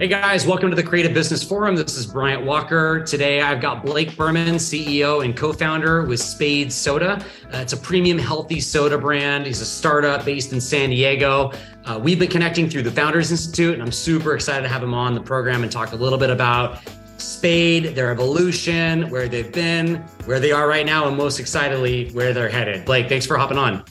Hey 0.00 0.06
guys, 0.06 0.46
welcome 0.46 0.70
to 0.70 0.76
the 0.76 0.82
Creative 0.84 1.12
Business 1.12 1.42
Forum. 1.42 1.74
This 1.74 1.96
is 1.96 2.06
Bryant 2.06 2.44
Walker. 2.44 3.02
Today 3.02 3.40
I've 3.40 3.60
got 3.60 3.84
Blake 3.84 4.16
Berman, 4.16 4.54
CEO 4.54 5.24
and 5.24 5.36
co 5.36 5.52
founder 5.52 6.04
with 6.04 6.20
Spade 6.20 6.72
Soda. 6.72 7.20
Uh, 7.52 7.56
it's 7.56 7.72
a 7.72 7.76
premium 7.76 8.16
healthy 8.16 8.60
soda 8.60 8.96
brand. 8.96 9.44
He's 9.44 9.60
a 9.60 9.66
startup 9.66 10.24
based 10.24 10.52
in 10.52 10.60
San 10.60 10.90
Diego. 10.90 11.50
Uh, 11.84 11.98
we've 12.00 12.20
been 12.20 12.30
connecting 12.30 12.70
through 12.70 12.84
the 12.84 12.92
Founders 12.92 13.32
Institute, 13.32 13.74
and 13.74 13.82
I'm 13.82 13.90
super 13.90 14.36
excited 14.36 14.62
to 14.62 14.68
have 14.68 14.84
him 14.84 14.94
on 14.94 15.16
the 15.16 15.20
program 15.20 15.64
and 15.64 15.72
talk 15.72 15.90
a 15.90 15.96
little 15.96 16.18
bit 16.18 16.30
about 16.30 16.78
Spade, 17.16 17.96
their 17.96 18.12
evolution, 18.12 19.10
where 19.10 19.26
they've 19.26 19.52
been, 19.52 19.96
where 20.26 20.38
they 20.38 20.52
are 20.52 20.68
right 20.68 20.86
now, 20.86 21.08
and 21.08 21.16
most 21.16 21.40
excitedly, 21.40 22.10
where 22.10 22.32
they're 22.32 22.48
headed. 22.48 22.84
Blake, 22.84 23.08
thanks 23.08 23.26
for 23.26 23.36
hopping 23.36 23.58
on. 23.58 23.82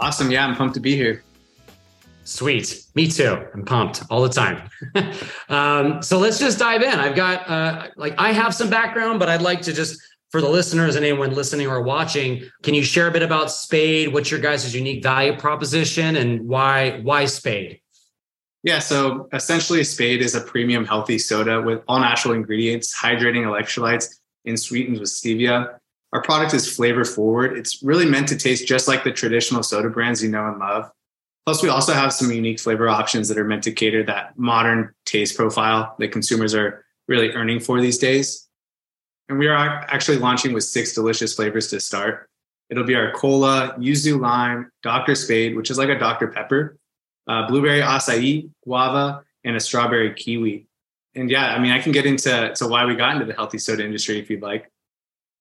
Awesome. 0.00 0.28
Yeah, 0.28 0.44
I'm 0.44 0.56
pumped 0.56 0.74
to 0.74 0.80
be 0.80 0.96
here. 0.96 1.22
Sweet. 2.26 2.84
Me 2.96 3.06
too. 3.06 3.46
I'm 3.54 3.64
pumped 3.64 4.02
all 4.10 4.20
the 4.20 4.28
time. 4.28 4.68
um, 5.48 6.02
so 6.02 6.18
let's 6.18 6.40
just 6.40 6.58
dive 6.58 6.82
in. 6.82 6.98
I've 6.98 7.14
got, 7.14 7.48
uh, 7.48 7.88
like, 7.96 8.16
I 8.18 8.32
have 8.32 8.52
some 8.52 8.68
background, 8.68 9.20
but 9.20 9.28
I'd 9.28 9.42
like 9.42 9.62
to 9.62 9.72
just, 9.72 10.00
for 10.30 10.40
the 10.40 10.48
listeners 10.48 10.96
and 10.96 11.04
anyone 11.04 11.34
listening 11.34 11.68
or 11.68 11.80
watching, 11.82 12.42
can 12.64 12.74
you 12.74 12.82
share 12.82 13.06
a 13.06 13.12
bit 13.12 13.22
about 13.22 13.52
Spade? 13.52 14.12
What's 14.12 14.28
your 14.28 14.40
guys' 14.40 14.74
unique 14.74 15.04
value 15.04 15.36
proposition 15.36 16.16
and 16.16 16.48
why, 16.48 16.98
why 17.02 17.26
Spade? 17.26 17.80
Yeah, 18.64 18.80
so 18.80 19.28
essentially, 19.32 19.84
Spade 19.84 20.20
is 20.20 20.34
a 20.34 20.40
premium 20.40 20.84
healthy 20.84 21.18
soda 21.18 21.62
with 21.62 21.84
all 21.86 22.00
natural 22.00 22.34
ingredients, 22.34 22.92
hydrating 22.92 23.44
electrolytes, 23.44 24.18
and 24.44 24.58
sweetened 24.58 24.98
with 24.98 25.10
stevia. 25.10 25.78
Our 26.12 26.22
product 26.22 26.54
is 26.54 26.74
flavor 26.74 27.04
forward. 27.04 27.56
It's 27.56 27.80
really 27.84 28.06
meant 28.06 28.26
to 28.28 28.36
taste 28.36 28.66
just 28.66 28.88
like 28.88 29.04
the 29.04 29.12
traditional 29.12 29.62
soda 29.62 29.90
brands 29.90 30.20
you 30.20 30.28
know 30.28 30.48
and 30.48 30.58
love. 30.58 30.90
Plus, 31.46 31.62
we 31.62 31.68
also 31.68 31.92
have 31.92 32.12
some 32.12 32.32
unique 32.32 32.58
flavor 32.58 32.88
options 32.88 33.28
that 33.28 33.38
are 33.38 33.44
meant 33.44 33.62
to 33.62 33.72
cater 33.72 34.02
that 34.02 34.36
modern 34.36 34.92
taste 35.04 35.36
profile 35.36 35.94
that 36.00 36.08
consumers 36.08 36.54
are 36.56 36.84
really 37.06 37.30
earning 37.30 37.60
for 37.60 37.80
these 37.80 37.98
days. 37.98 38.48
And 39.28 39.38
we 39.38 39.46
are 39.46 39.56
actually 39.88 40.18
launching 40.18 40.52
with 40.52 40.64
six 40.64 40.92
delicious 40.92 41.34
flavors 41.34 41.68
to 41.68 41.78
start. 41.78 42.28
It'll 42.68 42.84
be 42.84 42.96
our 42.96 43.12
cola, 43.12 43.76
yuzu 43.78 44.20
lime, 44.20 44.72
Dr. 44.82 45.14
Spade, 45.14 45.54
which 45.54 45.70
is 45.70 45.78
like 45.78 45.88
a 45.88 45.98
Dr. 45.98 46.26
Pepper, 46.28 46.78
uh, 47.28 47.46
blueberry 47.46 47.80
acai, 47.80 48.50
guava, 48.64 49.22
and 49.44 49.54
a 49.54 49.60
strawberry 49.60 50.14
kiwi. 50.14 50.66
And 51.14 51.30
yeah, 51.30 51.54
I 51.54 51.60
mean, 51.60 51.70
I 51.70 51.80
can 51.80 51.92
get 51.92 52.06
into 52.06 52.52
to 52.56 52.66
why 52.66 52.84
we 52.84 52.96
got 52.96 53.14
into 53.14 53.24
the 53.24 53.32
healthy 53.34 53.58
soda 53.58 53.84
industry 53.84 54.18
if 54.18 54.28
you'd 54.28 54.42
like. 54.42 54.70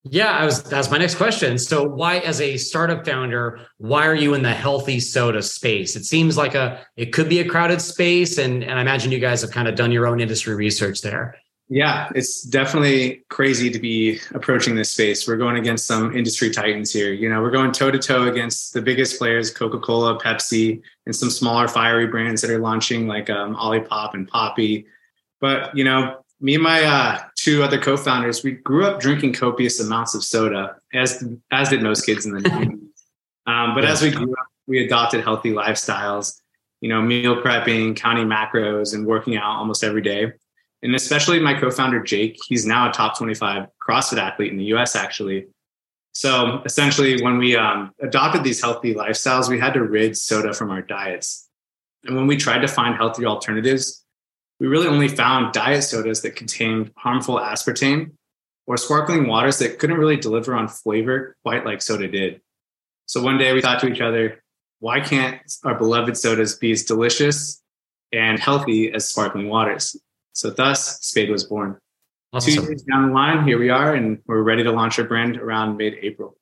Yeah, 0.08 0.32
I 0.32 0.46
was 0.46 0.62
that's 0.62 0.92
my 0.92 1.00
next 1.00 1.16
question. 1.16 1.58
So 1.58 1.84
why 1.84 2.20
as 2.20 2.40
a 2.40 2.58
startup 2.58 3.06
founder, 3.06 3.60
why 3.78 4.06
are 4.06 4.16
you 4.16 4.36
in 4.36 4.44
the 4.44 4.54
healthy 4.54 5.00
soda 5.00 5.42
space? 5.42 5.96
It 5.96 6.06
seems 6.06 6.38
like 6.38 6.54
a 6.54 6.86
it 6.96 7.12
could 7.12 7.28
be 7.28 7.40
a 7.40 7.50
crowded 7.50 7.82
space 7.82 8.38
and 8.38 8.64
and 8.64 8.78
I 8.78 8.82
imagine 8.82 9.12
you 9.12 9.20
guys 9.20 9.42
have 9.42 9.52
kind 9.52 9.68
of 9.68 9.76
done 9.76 9.92
your 9.92 10.06
own 10.06 10.20
industry 10.20 10.54
research 10.54 11.02
there. 11.02 11.36
Yeah, 11.68 12.12
it's 12.14 12.44
definitely 12.44 13.24
crazy 13.30 13.72
to 13.72 13.80
be 13.80 14.20
approaching 14.36 14.76
this 14.76 14.92
space. 14.92 15.28
We're 15.28 15.38
going 15.38 15.58
against 15.58 15.88
some 15.88 16.16
industry 16.16 16.52
titans 16.52 16.94
here. 16.94 17.12
You 17.12 17.28
know, 17.28 17.42
we're 17.42 17.50
going 17.50 17.72
toe 17.72 17.90
to 17.90 17.98
toe 17.98 18.28
against 18.28 18.74
the 18.74 18.84
biggest 18.84 19.18
players, 19.18 19.50
Coca 19.50 19.80
Cola, 19.80 20.20
Pepsi, 20.20 20.80
and 21.08 21.16
some 21.16 21.32
smaller 21.32 21.68
fiery 21.68 22.06
brands 22.06 22.44
that 22.44 22.52
are 22.52 22.60
launching 22.60 23.08
like 23.08 23.32
um, 23.32 23.56
Olipop 23.56 24.14
and 24.14 24.28
Poppi. 24.28 24.86
But, 25.42 25.76
you 25.76 25.84
know, 25.84 26.20
me 26.40 26.54
and 26.54 26.64
my 26.64 26.84
uh, 26.84 27.20
two 27.46 27.62
other 27.62 27.80
co-founders, 27.80 28.44
we 28.44 28.54
grew 28.54 28.88
up 28.88 29.00
drinking 29.00 29.34
copious 29.34 29.80
amounts 29.80 30.16
of 30.16 30.24
soda, 30.24 30.78
as 30.96 31.24
as 31.52 31.70
did 31.70 31.84
most 31.84 32.06
kids 32.06 32.26
in 32.26 32.34
the 32.34 32.42
90s. 32.42 32.80
Um, 33.48 33.76
but 33.76 33.84
yeah. 33.84 33.92
as 33.92 34.02
we 34.02 34.10
grew 34.10 34.32
up, 34.32 34.48
we 34.66 34.84
adopted 34.84 35.24
healthy 35.24 35.52
lifestyles, 35.52 36.42
you 36.82 36.90
know, 36.90 37.00
meal 37.00 37.44
prepping, 37.44 37.96
counting 37.96 38.26
macros, 38.26 38.96
and 38.96 39.06
working 39.06 39.38
out 39.38 39.58
almost 39.58 39.84
every 39.84 40.02
day. 40.02 40.34
And 40.82 40.96
especially 40.96 41.40
my 41.40 41.54
co-founder 41.54 42.02
Jake, 42.02 42.40
he's 42.48 42.66
now 42.66 42.90
a 42.90 42.92
top 42.92 43.16
25 43.16 43.68
CrossFit 43.88 44.18
athlete 44.18 44.52
in 44.52 44.58
the 44.58 44.64
U.S. 44.64 44.96
Actually, 44.96 45.46
so 46.14 46.64
essentially, 46.66 47.22
when 47.22 47.38
we 47.38 47.58
um, 47.58 47.92
adopted 48.02 48.44
these 48.44 48.62
healthy 48.62 48.96
lifestyles, 48.96 49.50
we 49.50 49.60
had 49.60 49.74
to 49.74 49.84
rid 49.84 50.18
soda 50.18 50.54
from 50.54 50.72
our 50.72 50.82
diets. 50.82 51.48
And 52.06 52.16
when 52.16 52.26
we 52.26 52.38
tried 52.38 52.62
to 52.62 52.68
find 52.68 52.96
healthier 52.96 53.28
alternatives, 53.28 54.05
we 54.60 54.68
really 54.68 54.88
only 54.88 55.08
found 55.08 55.54
diet 55.54 55.84
sodas 55.84 56.22
that 56.22 56.36
contained 56.36 56.92
harmful 56.98 57.36
aspartame 57.36 58.12
or 58.68 58.78
sparkling 58.78 59.28
waters 59.28 59.60
that 59.60 59.80
couldn't 59.80 59.98
really 59.98 60.18
deliver 60.18 60.56
on 60.56 60.68
flavor 60.68 61.36
quite 61.44 61.66
like 61.66 61.82
soda 61.82 62.08
did. 62.08 62.42
So 63.06 63.22
one 63.22 63.38
day 63.38 63.54
we 63.54 63.62
thought 63.62 63.80
to 63.82 63.88
each 63.88 64.02
other, 64.02 64.44
why 64.80 65.00
can't 65.00 65.40
our 65.64 65.76
beloved 65.76 66.18
sodas 66.18 66.56
be 66.56 66.72
as 66.72 66.84
delicious 66.84 67.62
and 68.12 68.40
healthy 68.40 68.92
as 68.92 69.08
sparkling 69.08 69.50
waters? 69.50 69.96
So 70.34 70.50
thus, 70.50 71.00
Spade 71.02 71.30
was 71.30 71.44
born. 71.44 71.78
Awesome. 72.34 72.54
Two 72.54 72.64
years 72.64 72.84
down 72.84 73.08
the 73.08 73.14
line, 73.14 73.48
here 73.48 73.58
we 73.58 73.70
are, 73.70 73.94
and 73.94 74.20
we're 74.28 74.42
ready 74.42 74.64
to 74.64 74.72
launch 74.72 75.00
our 75.00 75.06
brand 75.06 75.38
around 75.38 75.78
mid 75.78 75.94
April. 76.02 76.36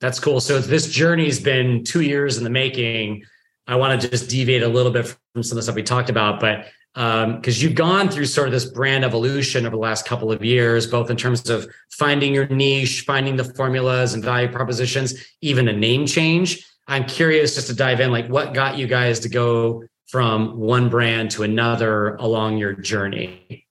That's 0.00 0.18
cool. 0.18 0.40
So 0.40 0.60
this 0.60 0.88
journey's 0.88 1.38
been 1.38 1.84
two 1.84 2.00
years 2.00 2.38
in 2.38 2.44
the 2.44 2.50
making. 2.50 3.24
I 3.66 3.76
want 3.76 4.00
to 4.00 4.08
just 4.08 4.30
deviate 4.30 4.62
a 4.62 4.68
little 4.68 4.90
bit 4.90 5.14
from 5.34 5.42
some 5.42 5.56
of 5.56 5.56
the 5.56 5.62
stuff 5.62 5.74
we 5.74 5.82
talked 5.82 6.08
about, 6.08 6.40
but 6.40 6.66
because 6.94 7.24
um, 7.24 7.40
you've 7.44 7.76
gone 7.76 8.08
through 8.08 8.26
sort 8.26 8.48
of 8.48 8.52
this 8.52 8.64
brand 8.64 9.04
evolution 9.04 9.64
over 9.64 9.76
the 9.76 9.80
last 9.80 10.06
couple 10.06 10.32
of 10.32 10.44
years, 10.44 10.86
both 10.86 11.08
in 11.08 11.16
terms 11.16 11.48
of 11.48 11.66
finding 11.90 12.34
your 12.34 12.48
niche, 12.48 13.04
finding 13.06 13.36
the 13.36 13.44
formulas 13.44 14.12
and 14.12 14.24
value 14.24 14.50
propositions, 14.50 15.14
even 15.40 15.68
a 15.68 15.72
name 15.72 16.04
change. 16.06 16.66
I'm 16.88 17.04
curious 17.04 17.54
just 17.54 17.68
to 17.68 17.74
dive 17.74 18.00
in, 18.00 18.10
like 18.10 18.26
what 18.26 18.54
got 18.54 18.76
you 18.76 18.88
guys 18.88 19.20
to 19.20 19.28
go 19.28 19.84
from 20.10 20.58
one 20.58 20.88
brand 20.88 21.30
to 21.30 21.44
another 21.44 22.16
along 22.16 22.58
your 22.58 22.72
journey? 22.72 23.66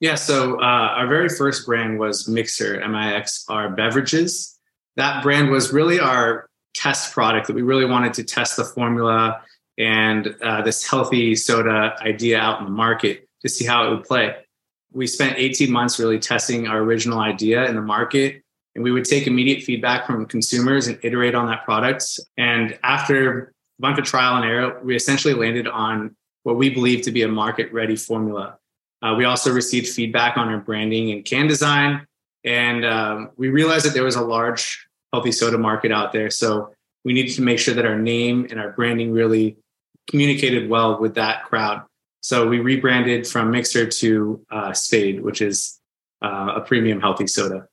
Yeah, 0.00 0.16
so 0.16 0.60
uh, 0.60 0.62
our 0.62 1.06
very 1.06 1.30
first 1.30 1.64
brand 1.64 1.98
was 1.98 2.28
Mixr, 2.28 2.82
M-I-X-R 2.82 3.70
Beverages. 3.70 4.58
That 4.96 5.22
brand 5.22 5.50
was 5.50 5.72
really 5.72 5.98
our 5.98 6.50
test 6.74 7.12
product 7.14 7.46
that 7.46 7.54
we 7.54 7.62
really 7.62 7.86
wanted 7.86 8.12
to 8.14 8.24
test 8.24 8.56
the 8.56 8.64
formula 8.64 9.40
and 9.78 10.34
uh, 10.42 10.62
this 10.62 10.88
healthy 10.88 11.34
soda 11.34 11.96
idea 12.00 12.38
out 12.38 12.58
in 12.60 12.64
the 12.64 12.70
market 12.70 13.28
to 13.42 13.48
see 13.48 13.64
how 13.64 13.86
it 13.86 13.90
would 13.90 14.04
play. 14.04 14.34
We 14.92 15.06
spent 15.06 15.38
18 15.38 15.70
months 15.70 15.98
really 15.98 16.18
testing 16.18 16.68
our 16.68 16.78
original 16.78 17.18
idea 17.18 17.64
in 17.68 17.74
the 17.74 17.82
market, 17.82 18.42
and 18.74 18.84
we 18.84 18.92
would 18.92 19.04
take 19.04 19.26
immediate 19.26 19.62
feedback 19.62 20.06
from 20.06 20.26
consumers 20.26 20.86
and 20.86 20.98
iterate 21.02 21.34
on 21.34 21.46
that 21.46 21.64
product. 21.64 22.04
And 22.36 22.78
after 22.82 23.54
a 23.78 23.82
bunch 23.82 23.98
of 23.98 24.04
trial 24.04 24.36
and 24.36 24.44
error, 24.44 24.80
we 24.84 24.94
essentially 24.94 25.34
landed 25.34 25.66
on 25.66 26.14
what 26.44 26.56
we 26.56 26.70
believe 26.70 27.02
to 27.02 27.10
be 27.10 27.22
a 27.22 27.28
market 27.28 27.72
ready 27.72 27.96
formula. 27.96 28.58
Uh, 29.02 29.14
we 29.16 29.24
also 29.24 29.52
received 29.52 29.88
feedback 29.88 30.36
on 30.36 30.48
our 30.48 30.58
branding 30.58 31.10
and 31.10 31.24
can 31.24 31.46
design, 31.46 32.06
and 32.44 32.84
um, 32.84 33.30
we 33.36 33.48
realized 33.48 33.84
that 33.84 33.94
there 33.94 34.04
was 34.04 34.16
a 34.16 34.22
large 34.22 34.86
healthy 35.12 35.32
soda 35.32 35.58
market 35.58 35.92
out 35.92 36.12
there. 36.12 36.30
So 36.30 36.72
we 37.04 37.12
needed 37.12 37.34
to 37.34 37.42
make 37.42 37.58
sure 37.58 37.74
that 37.74 37.84
our 37.84 37.98
name 37.98 38.46
and 38.50 38.58
our 38.58 38.72
branding 38.72 39.12
really 39.12 39.56
communicated 40.08 40.68
well 40.68 41.00
with 41.00 41.14
that 41.14 41.44
crowd. 41.44 41.82
So 42.20 42.48
we 42.48 42.60
rebranded 42.60 43.26
from 43.26 43.52
Mixr 43.52 43.94
to 44.00 44.44
uh, 44.50 44.72
Spade, 44.72 45.22
which 45.22 45.42
is 45.42 45.78
uh, 46.22 46.54
a 46.56 46.60
premium 46.62 47.00
healthy 47.00 47.26
soda. 47.26 47.68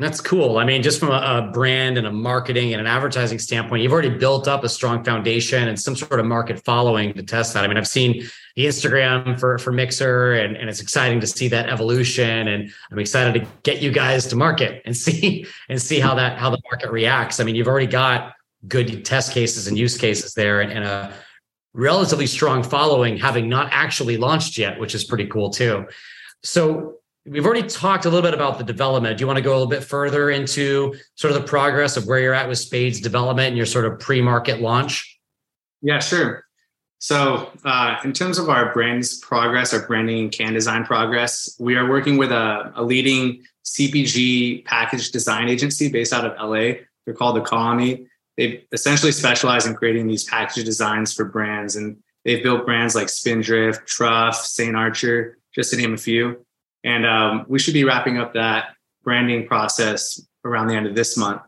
That's 0.00 0.20
cool. 0.22 0.56
I 0.56 0.64
mean, 0.64 0.82
just 0.82 0.98
from 0.98 1.10
a, 1.10 1.48
a, 1.48 1.50
brand 1.52 1.98
and 1.98 2.06
a 2.06 2.10
marketing 2.10 2.72
and 2.72 2.80
an 2.80 2.86
advertising 2.86 3.38
standpoint, 3.38 3.82
you've 3.82 3.92
already 3.92 4.08
built 4.08 4.48
up 4.48 4.64
a 4.64 4.68
strong 4.68 5.04
foundation 5.04 5.68
and 5.68 5.78
some 5.78 5.94
sort 5.94 6.18
of 6.18 6.24
market 6.24 6.64
following 6.64 7.12
to 7.12 7.22
test 7.22 7.52
that. 7.52 7.64
I 7.64 7.68
mean, 7.68 7.76
I've 7.76 7.86
seen 7.86 8.26
the 8.56 8.64
Instagram 8.64 9.38
for 9.38 9.58
for 9.58 9.72
Mixr, 9.72 10.42
and, 10.42 10.56
and 10.56 10.70
it's 10.70 10.80
exciting 10.80 11.20
to 11.20 11.26
see 11.26 11.48
that 11.48 11.68
evolution. 11.68 12.48
And 12.48 12.72
I'm 12.90 12.98
excited 12.98 13.38
to 13.40 13.46
get 13.62 13.82
you 13.82 13.92
guys 13.92 14.26
to 14.28 14.36
market 14.36 14.80
and 14.86 14.96
see 14.96 15.46
and 15.68 15.80
see 15.80 16.00
how 16.00 16.14
that 16.14 16.38
how 16.38 16.48
the 16.48 16.60
market 16.70 16.90
reacts. 16.90 17.38
I 17.38 17.44
mean, 17.44 17.54
you've 17.54 17.68
already 17.68 17.86
got 17.86 18.32
good 18.68 19.04
test 19.04 19.32
cases 19.32 19.66
and 19.66 19.78
use 19.78 19.96
cases 19.96 20.34
there 20.34 20.60
and, 20.60 20.72
and 20.72 20.84
a 20.84 21.12
relatively 21.72 22.26
strong 22.26 22.62
following 22.62 23.16
having 23.16 23.48
not 23.48 23.68
actually 23.70 24.16
launched 24.16 24.58
yet 24.58 24.78
which 24.80 24.94
is 24.94 25.04
pretty 25.04 25.26
cool 25.26 25.50
too. 25.50 25.86
So 26.42 26.96
we've 27.26 27.44
already 27.44 27.66
talked 27.66 28.06
a 28.06 28.10
little 28.10 28.22
bit 28.22 28.34
about 28.34 28.58
the 28.58 28.64
development. 28.64 29.18
Do 29.18 29.22
you 29.22 29.26
want 29.26 29.36
to 29.36 29.42
go 29.42 29.52
a 29.52 29.56
little 29.58 29.68
bit 29.68 29.84
further 29.84 30.30
into 30.30 30.94
sort 31.14 31.34
of 31.34 31.40
the 31.40 31.46
progress 31.46 31.96
of 31.96 32.06
where 32.06 32.18
you're 32.18 32.34
at 32.34 32.48
with 32.48 32.58
spades 32.58 33.00
development 33.00 33.48
and 33.48 33.56
your 33.56 33.66
sort 33.66 33.84
of 33.84 33.98
pre-market 33.98 34.60
launch? 34.60 35.18
Yeah 35.82 36.00
sure. 36.00 36.44
So 36.98 37.50
uh, 37.64 37.96
in 38.04 38.12
terms 38.12 38.38
of 38.38 38.50
our 38.50 38.72
brand's 38.72 39.18
progress 39.20 39.72
our 39.72 39.86
branding 39.86 40.18
and 40.20 40.32
can 40.32 40.52
design 40.52 40.84
progress 40.84 41.56
we 41.58 41.76
are 41.76 41.88
working 41.88 42.18
with 42.18 42.32
a, 42.32 42.72
a 42.74 42.82
leading 42.82 43.42
cpg 43.64 44.64
package 44.64 45.10
design 45.10 45.48
agency 45.48 45.90
based 45.90 46.12
out 46.12 46.24
of 46.24 46.32
la 46.50 46.72
they're 47.04 47.14
called 47.14 47.36
the 47.36 47.40
colony 47.40 48.06
they 48.40 48.64
essentially 48.72 49.12
specialize 49.12 49.66
in 49.66 49.74
creating 49.74 50.06
these 50.06 50.24
package 50.24 50.64
designs 50.64 51.12
for 51.12 51.26
brands. 51.26 51.76
And 51.76 51.98
they've 52.24 52.42
built 52.42 52.64
brands 52.64 52.94
like 52.94 53.10
Spindrift, 53.10 53.86
Truff, 53.86 54.34
St. 54.34 54.74
Archer, 54.74 55.36
just 55.54 55.70
to 55.72 55.76
name 55.76 55.92
a 55.92 55.98
few. 55.98 56.42
And 56.82 57.04
um, 57.04 57.44
we 57.48 57.58
should 57.58 57.74
be 57.74 57.84
wrapping 57.84 58.16
up 58.16 58.32
that 58.32 58.70
branding 59.04 59.46
process 59.46 60.18
around 60.42 60.68
the 60.68 60.74
end 60.74 60.86
of 60.86 60.94
this 60.94 61.18
month. 61.18 61.42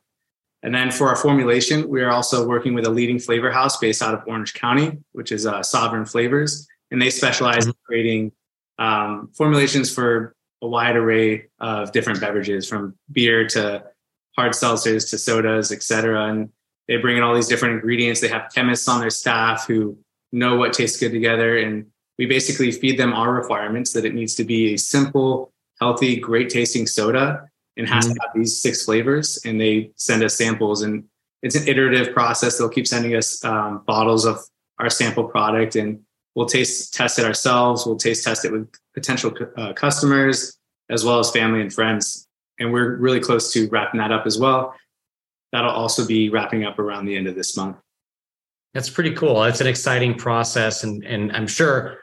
And 0.62 0.74
then 0.74 0.90
for 0.90 1.08
our 1.08 1.16
formulation, 1.16 1.88
we 1.88 2.02
are 2.02 2.10
also 2.10 2.46
working 2.46 2.74
with 2.74 2.86
a 2.86 2.90
leading 2.90 3.18
flavor 3.18 3.50
house 3.50 3.78
based 3.78 4.02
out 4.02 4.12
of 4.12 4.20
Orange 4.26 4.52
County, 4.52 4.98
which 5.12 5.32
is 5.32 5.46
uh, 5.46 5.62
Sovereign 5.62 6.04
Flavors. 6.04 6.68
and 6.90 7.00
they 7.00 7.08
specialize 7.08 7.60
mm-hmm. 7.60 7.70
in 7.70 7.76
creating 7.86 8.32
um, 8.78 9.30
formulations 9.32 9.92
for 9.92 10.34
a 10.60 10.68
wide 10.68 10.96
array 10.96 11.46
of 11.58 11.90
different 11.92 12.20
beverages, 12.20 12.68
from 12.68 12.94
beer 13.10 13.46
to 13.48 13.82
hard 14.36 14.52
seltzers 14.52 15.08
to 15.08 15.16
sodas, 15.16 15.72
etc. 15.72 16.26
And 16.28 16.50
they 16.92 16.98
bring 16.98 17.16
in 17.16 17.22
all 17.22 17.34
these 17.34 17.48
different 17.48 17.76
ingredients. 17.76 18.20
They 18.20 18.28
have 18.28 18.52
chemists 18.54 18.86
on 18.86 19.00
their 19.00 19.08
staff 19.08 19.66
who 19.66 19.96
know 20.30 20.56
what 20.56 20.74
tastes 20.74 21.00
good 21.00 21.10
together, 21.10 21.56
and 21.56 21.86
we 22.18 22.26
basically 22.26 22.70
feed 22.70 22.98
them 22.98 23.14
our 23.14 23.32
requirements 23.32 23.94
that 23.94 24.04
it 24.04 24.14
needs 24.14 24.34
to 24.34 24.44
be 24.44 24.74
a 24.74 24.76
simple, 24.76 25.52
healthy, 25.80 26.16
great 26.16 26.50
tasting 26.50 26.86
soda 26.86 27.48
and 27.78 27.88
has 27.88 28.04
mm-hmm. 28.04 28.14
to 28.14 28.20
have 28.20 28.30
these 28.34 28.60
six 28.60 28.84
flavors. 28.84 29.40
And 29.46 29.58
they 29.58 29.90
send 29.96 30.22
us 30.22 30.34
samples, 30.34 30.82
and 30.82 31.04
it's 31.42 31.56
an 31.56 31.66
iterative 31.66 32.12
process. 32.12 32.58
They'll 32.58 32.68
keep 32.68 32.86
sending 32.86 33.16
us 33.16 33.42
um, 33.42 33.82
bottles 33.86 34.26
of 34.26 34.38
our 34.78 34.90
sample 34.90 35.24
product, 35.24 35.76
and 35.76 36.00
we'll 36.34 36.44
taste 36.44 36.92
test 36.92 37.18
it 37.18 37.24
ourselves. 37.24 37.86
We'll 37.86 37.96
taste 37.96 38.22
test 38.22 38.44
it 38.44 38.52
with 38.52 38.68
potential 38.92 39.32
uh, 39.56 39.72
customers 39.72 40.58
as 40.90 41.06
well 41.06 41.18
as 41.20 41.30
family 41.30 41.62
and 41.62 41.72
friends. 41.72 42.28
And 42.58 42.70
we're 42.70 42.96
really 42.96 43.20
close 43.20 43.50
to 43.54 43.66
wrapping 43.70 43.98
that 43.98 44.12
up 44.12 44.26
as 44.26 44.38
well. 44.38 44.74
That'll 45.52 45.70
also 45.70 46.06
be 46.06 46.30
wrapping 46.30 46.64
up 46.64 46.78
around 46.78 47.04
the 47.04 47.16
end 47.16 47.26
of 47.26 47.34
this 47.34 47.56
month. 47.56 47.76
That's 48.74 48.88
pretty 48.88 49.12
cool. 49.12 49.44
It's 49.44 49.60
an 49.60 49.66
exciting 49.66 50.14
process, 50.14 50.82
and 50.82 51.04
and 51.04 51.30
I'm 51.32 51.46
sure 51.46 51.98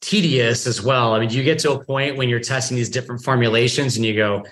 tedious 0.00 0.66
as 0.66 0.82
well. 0.82 1.14
I 1.14 1.20
mean, 1.20 1.30
you 1.30 1.42
get 1.42 1.58
to 1.60 1.72
a 1.72 1.84
point 1.84 2.16
when 2.16 2.28
you're 2.28 2.40
testing 2.40 2.76
these 2.76 2.90
different 2.90 3.24
formulations 3.24 3.96
and 3.96 4.04
you 4.04 4.14
go, 4.14 4.44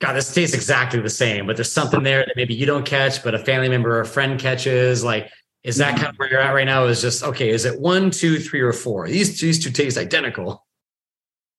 God, 0.00 0.14
this 0.14 0.32
tastes 0.32 0.54
exactly 0.54 1.00
the 1.00 1.10
same, 1.10 1.46
but 1.46 1.56
there's 1.56 1.72
something 1.72 2.02
there 2.02 2.24
that 2.24 2.34
maybe 2.36 2.54
you 2.54 2.64
don't 2.64 2.86
catch, 2.86 3.22
but 3.22 3.34
a 3.34 3.38
family 3.38 3.68
member 3.68 3.96
or 3.96 4.00
a 4.00 4.06
friend 4.06 4.38
catches. 4.38 5.02
Like, 5.02 5.30
is 5.62 5.76
that 5.78 5.94
mm-hmm. 5.94 5.96
kind 5.96 6.12
of 6.12 6.18
where 6.18 6.30
you're 6.30 6.40
at 6.40 6.52
right 6.52 6.64
now? 6.64 6.84
Is 6.84 7.00
just 7.00 7.22
okay, 7.22 7.50
is 7.50 7.64
it 7.64 7.80
one, 7.80 8.10
two, 8.10 8.38
three, 8.38 8.60
or 8.60 8.72
four? 8.72 9.08
These 9.08 9.40
these 9.40 9.62
two 9.62 9.70
taste 9.70 9.98
identical. 9.98 10.63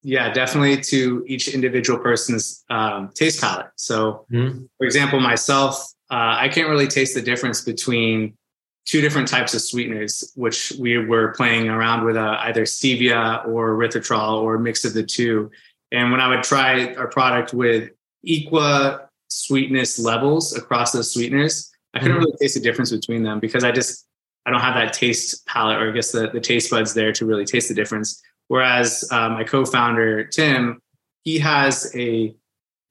Yeah, 0.08 0.32
definitely 0.32 0.80
to 0.82 1.26
each 1.26 1.48
individual 1.48 1.98
person's 1.98 2.64
um, 2.70 3.10
taste 3.16 3.42
palette. 3.42 3.72
So, 3.76 4.28
mm-hmm. 4.32 4.66
for 4.78 4.86
example, 4.86 5.20
myself, 5.20 5.78
uh, 6.12 6.38
I 6.38 6.48
can't 6.48 6.70
really 6.70 6.86
taste 6.86 7.16
the 7.16 7.24
difference 7.24 7.62
between 7.62 8.38
two 8.86 9.02
different 9.02 9.28
types 9.28 9.56
of 9.56 9.62
sweeteners, 9.62 10.32
which 10.36 10.74
we 10.78 11.00
were 11.00 11.30
playing 11.30 11.70
around 11.70 12.06
with 12.06 12.18
uh, 12.18 12.38
either 12.42 12.66
stevia 12.66 13.48
or 13.48 13.76
erythritol 13.76 14.44
or 14.44 14.56
a 14.56 14.60
mix 14.60 14.86
of 14.86 14.94
the 14.94 15.02
two. 15.02 15.50
And 15.92 16.12
when 16.12 16.22
I 16.22 16.28
would 16.28 16.44
try 16.44 16.94
our 16.94 17.08
product 17.08 17.56
with 17.56 17.90
equa 18.28 19.08
sweetness 19.30 19.98
levels 19.98 20.56
across 20.56 20.92
those 20.92 21.12
sweeteners, 21.12 21.72
I 21.96 22.00
couldn't 22.00 22.18
mm-hmm. 22.18 22.26
really 22.26 22.38
taste 22.40 22.54
the 22.54 22.62
difference 22.62 22.92
between 22.92 23.24
them 23.24 23.40
because 23.40 23.64
I 23.64 23.72
just 23.72 24.06
I 24.46 24.52
don't 24.52 24.62
have 24.62 24.76
that 24.76 24.94
taste 24.94 25.48
palette 25.48 25.82
or 25.82 25.90
I 25.90 25.94
guess 25.94 26.12
the, 26.12 26.30
the 26.30 26.40
taste 26.40 26.70
buds 26.70 26.94
there 26.94 27.12
to 27.12 27.26
really 27.26 27.46
taste 27.46 27.70
the 27.70 27.74
difference. 27.74 28.22
Whereas 28.48 29.08
uh, 29.12 29.30
my 29.30 29.44
co-founder 29.44 30.26
Tim, 30.26 30.82
he 31.24 31.40
has 31.40 31.92
a 31.96 32.36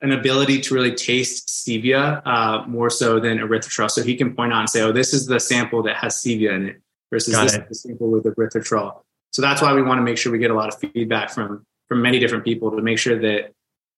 an 0.00 0.12
ability 0.12 0.60
to 0.60 0.74
really 0.74 0.94
taste 0.94 1.48
stevia 1.48 2.20
uh, 2.26 2.64
more 2.66 2.90
so 2.90 3.18
than 3.18 3.38
erythritol. 3.38 3.90
So 3.90 4.02
he 4.02 4.16
can 4.16 4.34
point 4.34 4.52
out 4.52 4.60
and 4.60 4.70
say, 4.70 4.82
"Oh, 4.82 4.92
this 4.92 5.14
is 5.14 5.26
the 5.26 5.40
sample 5.40 5.82
that 5.84 5.96
has 5.96 6.16
stevia 6.16 6.52
in 6.52 6.68
it," 6.68 6.82
versus 7.10 7.34
Got 7.34 7.44
this 7.44 7.54
it. 7.54 7.62
is 7.62 7.68
the 7.82 7.88
sample 7.88 8.10
with 8.10 8.24
erythritol. 8.24 9.02
So 9.32 9.42
that's 9.42 9.62
why 9.62 9.72
we 9.72 9.82
want 9.82 9.98
to 9.98 10.02
make 10.02 10.18
sure 10.18 10.30
we 10.30 10.38
get 10.38 10.50
a 10.50 10.54
lot 10.54 10.68
of 10.72 10.78
feedback 10.78 11.30
from 11.30 11.64
from 11.88 12.02
many 12.02 12.18
different 12.18 12.44
people 12.44 12.70
to 12.70 12.82
make 12.82 12.98
sure 12.98 13.18
that 13.18 13.52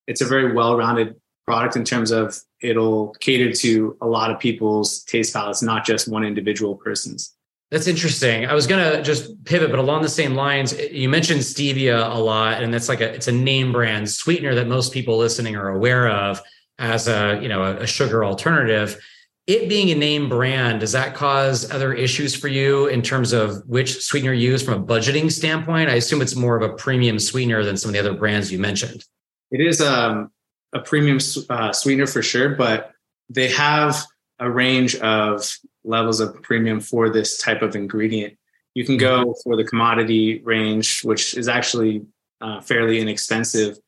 it's 0.07 0.21
a 0.21 0.25
very 0.25 0.53
well-rounded 0.53 1.17
product 1.47 1.77
in 1.77 1.85
terms 1.85 2.11
of 2.11 2.39
it'll 2.61 3.11
cater 3.21 3.53
to 3.53 3.97
a 4.01 4.07
lot 4.07 4.31
of 4.31 4.39
people's 4.41 5.03
taste 5.05 5.33
palates, 5.33 5.63
not 5.63 5.85
just 5.85 6.09
one 6.09 6.25
individual 6.25 6.75
person's. 6.75 7.36
That's 7.71 7.89
interesting. 7.89 8.47
I 8.47 8.55
was 8.55 8.67
gonna 8.67 9.03
just 9.03 9.45
pivot, 9.45 9.71
but 9.71 9.81
along 9.81 10.03
the 10.03 10.09
same 10.09 10.35
lines, 10.35 10.73
you 10.79 11.09
mentioned 11.09 11.41
stevia 11.41 12.15
a 12.15 12.19
lot, 12.19 12.63
and 12.63 12.73
that's 12.73 12.89
like 12.89 13.01
a 13.01 13.13
it's 13.13 13.27
a 13.27 13.33
name 13.33 13.73
brand 13.73 14.09
sweetener 14.09 14.55
that 14.55 14.69
most 14.69 14.93
people 14.93 15.17
listening 15.19 15.57
are 15.57 15.69
aware 15.69 16.09
of 16.09 16.41
as 16.79 17.09
a 17.09 17.41
you 17.43 17.49
know 17.49 17.65
a, 17.65 17.87
sugar 17.87 18.25
alternative. 18.25 19.03
It 19.49 19.69
being 19.69 19.91
a 19.91 19.95
name 19.95 20.29
brand, 20.29 20.81
does 20.81 20.93
that 20.93 21.15
cause 21.15 21.71
other 21.71 21.93
issues 21.93 22.35
for 22.35 22.49
you 22.49 22.87
in 22.87 23.01
terms 23.03 23.33
of 23.33 23.63
which 23.67 24.03
sweetener 24.03 24.33
you 24.33 24.51
use 24.51 24.63
from 24.63 24.75
a 24.75 24.85
budgeting 24.85 25.31
standpoint? 25.31 25.89
I 25.89 25.95
assume 25.95 26.21
it's 26.21 26.35
more 26.35 26.57
of 26.57 26.69
a 26.69 26.75
premium 26.75 27.19
sweetener 27.21 27.65
than 27.65 27.77
some 27.77 27.89
of 27.89 27.93
the 27.93 28.01
other 28.01 28.15
brands 28.15 28.51
you 28.51 28.59
mentioned. 28.59 29.05
It 29.53 29.61
is 29.61 29.81
um, 29.81 30.33
a 30.73 30.81
premium 30.81 31.19
uh, 31.49 31.73
sweetener 31.73 32.09
for 32.09 32.23
sure, 32.23 32.57
but 32.57 32.93
they 33.29 33.49
have 33.49 34.05
a 34.39 34.51
range 34.51 34.97
of 34.97 35.51
levels 35.85 36.21
of 36.21 36.43
premium 36.43 36.81
for 36.81 37.09
this 37.11 37.39
type 37.39 37.63
of 37.63 37.75
ingredient. 37.75 38.37
You 38.75 38.85
can 38.85 38.99
go 38.99 39.35
for 39.43 39.57
the 39.57 39.65
commodity 39.65 40.41
range, 40.45 41.03
which 41.03 41.35
is 41.35 41.49
actually 41.49 42.05
uh, 42.41 42.61
fairly 42.61 43.01
inexpensive, 43.01 43.79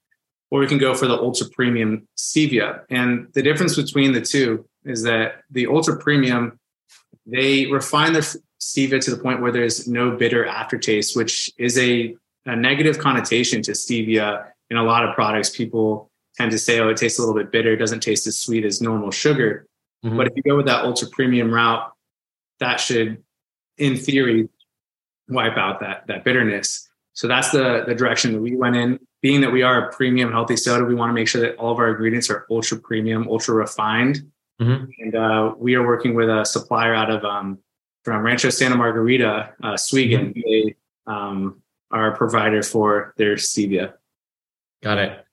or 0.50 0.62
you 0.62 0.68
can 0.68 0.78
go 0.78 0.94
for 0.94 1.06
the 1.06 1.16
ultra 1.16 1.46
premium 1.50 2.08
stevia. 2.16 2.82
And 2.88 3.28
the 3.34 3.42
difference 3.42 3.76
between 3.76 4.12
the 4.12 4.22
two 4.22 4.66
is 4.84 5.02
that 5.02 5.42
the 5.50 5.66
ultra 5.66 5.98
premium, 5.98 6.58
they 7.26 7.66
refine 7.66 8.14
their 8.14 8.22
stevia 8.58 8.98
to 9.00 9.10
the 9.10 9.22
point 9.22 9.42
where 9.42 9.52
there's 9.52 9.86
no 9.86 10.16
bitter 10.16 10.46
aftertaste, 10.46 11.14
which 11.14 11.52
is 11.58 11.78
a, 11.78 12.16
a 12.46 12.56
negative 12.56 12.98
connotation 12.98 13.60
to 13.62 13.72
stevia 13.72 14.46
in 14.70 14.78
a 14.78 14.82
lot 14.82 15.06
of 15.06 15.14
products. 15.14 15.50
People 15.50 16.10
tend 16.36 16.50
to 16.52 16.58
say, 16.58 16.80
oh, 16.80 16.88
it 16.88 16.96
tastes 16.96 17.18
a 17.18 17.22
little 17.22 17.34
bit 17.34 17.52
bitter, 17.52 17.74
it 17.74 17.76
doesn't 17.76 18.00
taste 18.00 18.26
as 18.26 18.38
sweet 18.38 18.64
as 18.64 18.80
normal 18.80 19.10
sugar. 19.10 19.66
Mm-hmm. 20.04 20.16
But 20.16 20.26
if 20.28 20.32
you 20.36 20.42
go 20.42 20.56
with 20.56 20.66
that 20.66 20.84
ultra 20.84 21.08
premium 21.08 21.52
route, 21.52 21.90
that 22.60 22.78
should, 22.78 23.22
in 23.76 23.96
theory, 23.96 24.48
wipe 25.28 25.56
out 25.56 25.80
that 25.80 26.06
that 26.06 26.24
bitterness. 26.24 26.88
So 27.12 27.26
that's 27.26 27.50
the 27.50 27.84
the 27.86 27.94
direction 27.94 28.32
that 28.32 28.40
we 28.40 28.56
went 28.56 28.76
in. 28.76 28.98
Being 29.20 29.40
that 29.40 29.50
we 29.50 29.62
are 29.62 29.88
a 29.88 29.92
premium 29.92 30.30
healthy 30.30 30.56
soda, 30.56 30.84
we 30.84 30.94
want 30.94 31.10
to 31.10 31.14
make 31.14 31.26
sure 31.26 31.40
that 31.40 31.56
all 31.56 31.72
of 31.72 31.78
our 31.78 31.90
ingredients 31.90 32.30
are 32.30 32.46
ultra 32.50 32.78
premium, 32.78 33.26
ultra 33.28 33.54
refined. 33.54 34.30
Mm-hmm. 34.60 34.84
And 35.00 35.14
uh, 35.16 35.54
we 35.58 35.74
are 35.74 35.84
working 35.84 36.14
with 36.14 36.28
a 36.28 36.44
supplier 36.44 36.94
out 36.94 37.10
of 37.10 37.24
um, 37.24 37.58
from 38.04 38.22
Rancho 38.22 38.50
Santa 38.50 38.76
Margarita, 38.76 39.54
uh, 39.62 39.72
SweeGen. 39.74 40.34
Mm-hmm. 40.34 40.40
They 40.44 40.76
um, 41.06 41.62
are 41.90 42.12
a 42.12 42.16
provider 42.16 42.62
for 42.62 43.14
their 43.16 43.34
stevia. 43.34 43.94
Got 44.82 44.98
it. 44.98 45.24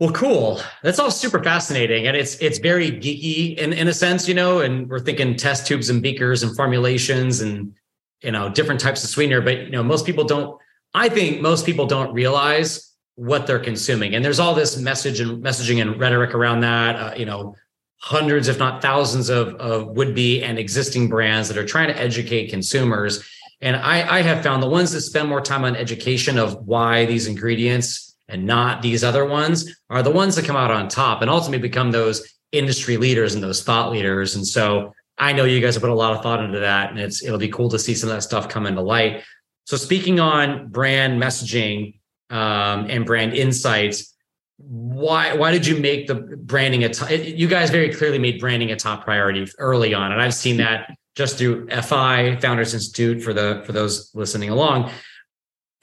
Well, 0.00 0.10
cool. 0.10 0.60
That's 0.82 0.98
all 0.98 1.10
super 1.10 1.42
fascinating, 1.42 2.08
and 2.08 2.16
it's 2.16 2.36
it's 2.38 2.58
very 2.58 2.90
geeky 2.90 3.56
in 3.56 3.72
in 3.72 3.86
a 3.86 3.94
sense, 3.94 4.26
you 4.26 4.34
know. 4.34 4.60
And 4.60 4.88
we're 4.88 4.98
thinking 4.98 5.36
test 5.36 5.68
tubes 5.68 5.88
and 5.88 6.02
beakers 6.02 6.42
and 6.42 6.54
formulations 6.56 7.40
and 7.40 7.72
you 8.20 8.32
know 8.32 8.48
different 8.48 8.80
types 8.80 9.04
of 9.04 9.10
sweetener. 9.10 9.40
But 9.40 9.58
you 9.60 9.70
know, 9.70 9.84
most 9.84 10.04
people 10.04 10.24
don't. 10.24 10.58
I 10.94 11.08
think 11.08 11.40
most 11.40 11.64
people 11.64 11.86
don't 11.86 12.12
realize 12.12 12.92
what 13.14 13.46
they're 13.46 13.60
consuming, 13.60 14.16
and 14.16 14.24
there's 14.24 14.40
all 14.40 14.54
this 14.54 14.76
message 14.76 15.20
and 15.20 15.44
messaging 15.44 15.80
and 15.80 15.98
rhetoric 16.00 16.34
around 16.34 16.60
that. 16.60 16.96
Uh, 16.96 17.14
you 17.16 17.26
know, 17.26 17.54
hundreds, 17.98 18.48
if 18.48 18.58
not 18.58 18.82
thousands, 18.82 19.28
of 19.28 19.54
of 19.54 19.90
would 19.90 20.12
be 20.12 20.42
and 20.42 20.58
existing 20.58 21.08
brands 21.08 21.46
that 21.46 21.56
are 21.56 21.64
trying 21.64 21.86
to 21.86 22.00
educate 22.00 22.48
consumers. 22.48 23.24
And 23.60 23.76
I, 23.76 24.18
I 24.18 24.22
have 24.22 24.42
found 24.42 24.60
the 24.60 24.68
ones 24.68 24.90
that 24.90 25.02
spend 25.02 25.28
more 25.28 25.40
time 25.40 25.64
on 25.64 25.76
education 25.76 26.36
of 26.36 26.66
why 26.66 27.06
these 27.06 27.28
ingredients 27.28 28.13
and 28.28 28.46
not 28.46 28.82
these 28.82 29.04
other 29.04 29.24
ones 29.24 29.74
are 29.90 30.02
the 30.02 30.10
ones 30.10 30.36
that 30.36 30.44
come 30.44 30.56
out 30.56 30.70
on 30.70 30.88
top 30.88 31.20
and 31.20 31.30
ultimately 31.30 31.66
become 31.66 31.90
those 31.90 32.26
industry 32.52 32.96
leaders 32.96 33.34
and 33.34 33.42
those 33.42 33.62
thought 33.62 33.92
leaders. 33.92 34.36
And 34.36 34.46
so 34.46 34.92
I 35.18 35.32
know 35.32 35.44
you 35.44 35.60
guys 35.60 35.74
have 35.74 35.82
put 35.82 35.90
a 35.90 35.94
lot 35.94 36.12
of 36.12 36.22
thought 36.22 36.42
into 36.42 36.60
that, 36.60 36.90
and 36.90 36.98
it's 36.98 37.22
it'll 37.22 37.38
be 37.38 37.48
cool 37.48 37.68
to 37.70 37.78
see 37.78 37.94
some 37.94 38.08
of 38.08 38.16
that 38.16 38.22
stuff 38.22 38.48
come 38.48 38.66
into 38.66 38.80
light. 38.80 39.22
So 39.66 39.76
speaking 39.76 40.20
on 40.20 40.68
brand 40.68 41.22
messaging 41.22 41.98
um, 42.30 42.86
and 42.90 43.06
brand 43.06 43.34
insights, 43.34 44.14
why 44.56 45.34
why 45.34 45.52
did 45.52 45.66
you 45.66 45.76
make 45.76 46.06
the 46.06 46.14
branding 46.14 46.84
a 46.84 46.88
top? 46.88 47.10
You 47.10 47.46
guys 47.46 47.70
very 47.70 47.92
clearly 47.92 48.18
made 48.18 48.40
branding 48.40 48.72
a 48.72 48.76
top 48.76 49.04
priority 49.04 49.46
early 49.58 49.94
on, 49.94 50.10
and 50.10 50.20
I've 50.20 50.34
seen 50.34 50.56
that 50.56 50.96
just 51.14 51.38
through 51.38 51.68
FI 51.68 52.36
Founders 52.40 52.74
Institute 52.74 53.22
for 53.22 53.32
the 53.32 53.62
for 53.66 53.72
those 53.72 54.10
listening 54.14 54.50
along 54.50 54.90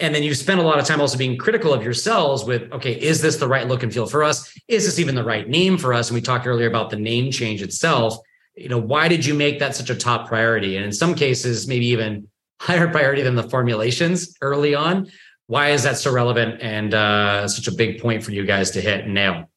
and 0.01 0.13
then 0.13 0.23
you 0.23 0.33
spend 0.33 0.59
a 0.59 0.63
lot 0.63 0.79
of 0.79 0.85
time 0.85 0.99
also 0.99 1.17
being 1.17 1.37
critical 1.37 1.73
of 1.73 1.83
yourselves 1.83 2.43
with 2.43 2.71
okay 2.73 2.93
is 2.93 3.21
this 3.21 3.37
the 3.37 3.47
right 3.47 3.67
look 3.67 3.83
and 3.83 3.93
feel 3.93 4.07
for 4.07 4.23
us? 4.23 4.53
Is 4.67 4.85
this 4.85 4.99
even 4.99 5.15
the 5.15 5.23
right 5.23 5.47
name 5.47 5.77
for 5.77 5.93
us? 5.93 6.09
And 6.09 6.15
we 6.15 6.21
talked 6.21 6.47
earlier 6.47 6.67
about 6.67 6.89
the 6.89 6.97
name 6.97 7.31
change 7.31 7.61
itself. 7.61 8.17
You 8.55 8.69
know 8.69 8.79
why 8.79 9.07
did 9.07 9.25
you 9.25 9.33
make 9.33 9.59
that 9.59 9.75
such 9.75 9.89
a 9.89 9.95
top 9.95 10.27
priority? 10.27 10.75
And 10.75 10.83
in 10.83 10.91
some 10.91 11.15
cases 11.15 11.67
maybe 11.67 11.85
even 11.87 12.27
higher 12.61 12.87
priority 12.89 13.21
than 13.21 13.35
the 13.35 13.43
formulations 13.43 14.35
early 14.41 14.75
on. 14.75 15.09
Why 15.47 15.69
is 15.69 15.83
that 15.83 15.97
so 15.97 16.11
relevant 16.11 16.61
and 16.61 16.93
uh, 16.93 17.47
such 17.47 17.67
a 17.67 17.71
big 17.73 17.99
point 17.99 18.23
for 18.23 18.31
you 18.31 18.45
guys 18.45 18.71
to 18.71 18.81
hit 18.81 19.05
and 19.05 19.13
nail? 19.13 19.49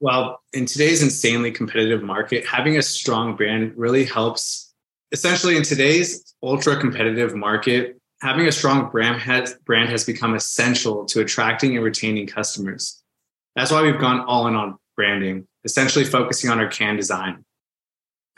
Well 0.00 0.40
in 0.52 0.66
today's 0.66 1.02
insanely 1.02 1.52
competitive 1.52 2.02
market 2.02 2.44
having 2.44 2.76
a 2.76 2.82
strong 2.82 3.36
brand 3.36 3.72
really 3.76 4.04
helps 4.04 4.74
essentially 5.12 5.56
in 5.56 5.62
today's 5.62 6.34
ultra 6.42 6.78
competitive 6.78 7.34
market 7.34 8.00
having 8.20 8.46
a 8.46 8.52
strong 8.52 8.90
brand 8.90 9.20
has, 9.20 9.54
brand 9.64 9.90
has 9.90 10.04
become 10.04 10.34
essential 10.34 11.04
to 11.06 11.20
attracting 11.20 11.76
and 11.76 11.84
retaining 11.84 12.26
customers. 12.26 13.02
That's 13.54 13.70
why 13.70 13.82
we've 13.82 14.00
gone 14.00 14.20
all 14.20 14.46
in 14.46 14.54
on 14.54 14.78
branding, 14.96 15.46
essentially 15.64 16.04
focusing 16.04 16.50
on 16.50 16.58
our 16.58 16.68
can 16.68 16.96
design. 16.96 17.44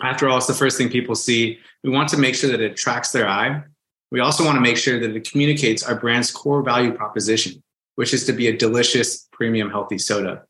After 0.00 0.28
all, 0.28 0.38
it's 0.38 0.46
the 0.46 0.54
first 0.54 0.78
thing 0.78 0.90
people 0.90 1.14
see. 1.14 1.58
We 1.82 1.90
want 1.90 2.08
to 2.10 2.16
make 2.16 2.34
sure 2.34 2.50
that 2.50 2.60
it 2.60 2.72
attracts 2.72 3.12
their 3.12 3.28
eye 3.28 3.64
We 4.10 4.20
also 4.20 4.44
want 4.44 4.56
to 4.56 4.60
make 4.60 4.76
sure 4.78 4.98
that 5.00 5.14
it 5.14 5.30
communicates 5.30 5.82
our 5.82 5.94
brand's 5.94 6.30
core 6.30 6.62
value 6.62 6.92
proposition, 6.92 7.62
which 7.96 8.14
is 8.14 8.24
to 8.26 8.32
be 8.32 8.48
a 8.48 8.56
delicious, 8.56 9.28
premium, 9.32 9.70
healthy 9.70 9.98
soda. 9.98 10.44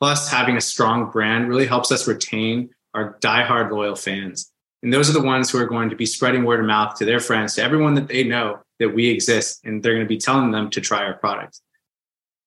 Plus, 0.00 0.30
having 0.30 0.56
a 0.56 0.60
strong 0.60 1.10
brand 1.10 1.48
really 1.48 1.66
helps 1.66 1.90
us 1.90 2.06
retain 2.06 2.70
our 2.92 3.18
diehard 3.20 3.72
loyal 3.72 3.96
fans. 3.96 4.52
And 4.84 4.92
those 4.92 5.08
are 5.08 5.14
the 5.14 5.22
ones 5.22 5.50
who 5.50 5.56
are 5.58 5.66
going 5.66 5.88
to 5.88 5.96
be 5.96 6.04
spreading 6.04 6.44
word 6.44 6.60
of 6.60 6.66
mouth 6.66 6.94
to 6.98 7.06
their 7.06 7.18
friends, 7.18 7.54
to 7.54 7.62
everyone 7.62 7.94
that 7.94 8.06
they 8.06 8.22
know 8.22 8.58
that 8.78 8.90
we 8.90 9.08
exist, 9.08 9.64
and 9.64 9.82
they're 9.82 9.94
going 9.94 10.04
to 10.04 10.08
be 10.08 10.18
telling 10.18 10.50
them 10.50 10.68
to 10.70 10.80
try 10.82 11.04
our 11.04 11.14
product. 11.14 11.58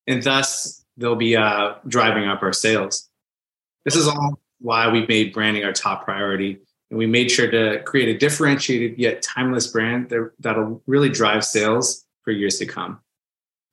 And 0.06 0.22
thus, 0.22 0.86
they'll 0.98 1.16
be 1.16 1.36
uh, 1.36 1.74
driving 1.88 2.28
up 2.28 2.44
our 2.44 2.54
sales. 2.54 3.10
This 3.86 3.96
is 3.96 4.08
all 4.08 4.40
why 4.60 4.88
we 4.88 5.08
made 5.08 5.34
branding 5.34 5.64
our 5.64 5.74
top 5.74 6.06
priority. 6.06 6.60
And 6.92 7.00
we 7.00 7.08
made 7.08 7.32
sure 7.32 7.50
to 7.50 7.82
create 7.84 8.16
a 8.16 8.18
differentiated 8.20 9.00
yet 9.00 9.24
timeless 9.24 9.66
brand 9.66 10.10
that, 10.10 10.32
that'll 10.40 10.84
really 10.86 11.10
drive 11.10 11.44
sales 11.44 12.06
for 12.22 12.30
years 12.30 12.60
to 12.60 12.68
come. 12.68 13.00